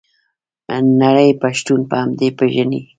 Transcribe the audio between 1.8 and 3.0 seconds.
په همدې پیژني.